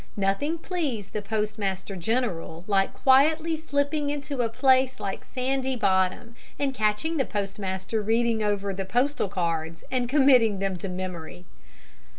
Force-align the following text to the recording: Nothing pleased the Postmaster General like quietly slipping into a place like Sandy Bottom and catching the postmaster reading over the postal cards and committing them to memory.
Nothing 0.17 0.57
pleased 0.57 1.13
the 1.13 1.21
Postmaster 1.21 1.95
General 1.95 2.63
like 2.65 2.91
quietly 2.91 3.55
slipping 3.55 4.09
into 4.09 4.41
a 4.41 4.49
place 4.49 4.99
like 4.99 5.23
Sandy 5.23 5.75
Bottom 5.75 6.35
and 6.57 6.73
catching 6.73 7.17
the 7.17 7.23
postmaster 7.23 8.01
reading 8.01 8.41
over 8.41 8.73
the 8.73 8.83
postal 8.83 9.29
cards 9.29 9.83
and 9.91 10.09
committing 10.09 10.57
them 10.57 10.75
to 10.77 10.89
memory. 10.89 11.45